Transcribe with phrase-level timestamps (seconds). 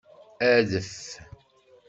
[0.53, 0.91] Adef!